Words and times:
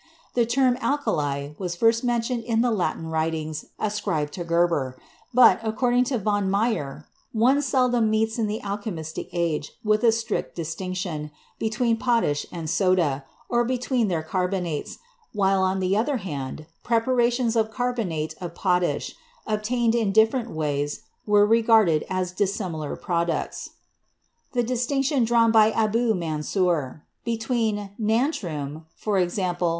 The 0.33 0.47
term 0.47 0.77
"alkali" 0.79 1.53
is 1.59 1.75
first 1.75 2.03
mentioned 2.03 2.43
in 2.45 2.61
the 2.63 2.71
Latin 2.71 3.05
writings 3.05 3.65
ascribed 3.77 4.33
to 4.33 4.43
Geber, 4.43 4.97
but, 5.31 5.59
according 5.61 6.05
to 6.05 6.17
von 6.17 6.49
Meyer, 6.49 7.07
"one 7.33 7.61
seldom 7.61 8.09
meets 8.09 8.39
in 8.39 8.47
the 8.47 8.61
alchemistic 8.63 9.29
age 9.31 9.73
with 9.83 10.03
a 10.03 10.11
strict 10.11 10.57
distinc 10.57 10.95
tion 10.95 11.29
between 11.59 11.97
potash 11.97 12.47
and 12.51 12.67
soda, 12.67 13.25
or 13.47 13.63
between 13.63 14.07
their 14.07 14.23
carbonates, 14.23 14.97
while, 15.33 15.61
on 15.61 15.79
the 15.79 15.95
other 15.95 16.17
hand, 16.17 16.65
preparations 16.83 17.55
of 17.55 17.69
carbonate 17.69 18.33
of 18.41 18.55
potash 18.55 19.13
obtained 19.45 19.93
in 19.93 20.11
different 20.11 20.49
ways 20.49 21.01
were 21.27 21.45
regarded 21.45 22.03
as 22.09 22.31
dis 22.31 22.55
similar 22.55 22.95
products. 22.95 23.69
The 24.53 24.63
distinction 24.63 25.25
drawn 25.25 25.51
by 25.51 25.69
Abu 25.69 26.15
Mansur 26.15 27.05
54 27.23 27.23
CHEMISTRY 27.23 27.23
between 27.23 27.89
'Natrun'— 28.01 28.85
i.e. 29.61 29.69